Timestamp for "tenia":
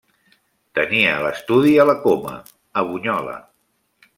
0.77-1.19